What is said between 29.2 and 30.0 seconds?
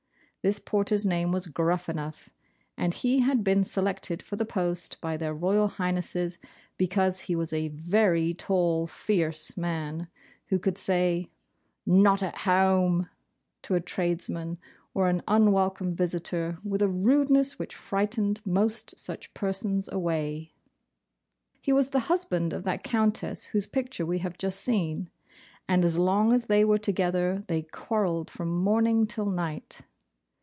night.